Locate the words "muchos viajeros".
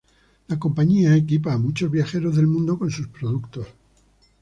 1.59-2.35